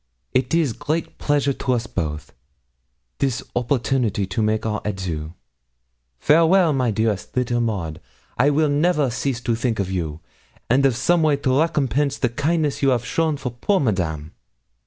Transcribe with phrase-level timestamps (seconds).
[0.33, 2.33] It is great pleasure to us both
[3.19, 5.35] this opportunity to make our adieux.
[6.17, 6.73] Farewell!
[6.73, 8.01] my dearest little Maud.
[8.35, 10.19] I will never cease to think of you,
[10.71, 14.31] and of some way to recompense the kindness you 'av shown for poor Madame.'